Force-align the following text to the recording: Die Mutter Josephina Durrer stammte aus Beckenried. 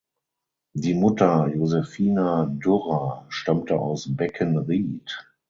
Die 0.73 0.95
Mutter 0.95 1.49
Josephina 1.53 2.47
Durrer 2.51 3.27
stammte 3.29 3.77
aus 3.77 4.07
Beckenried. 4.15 5.29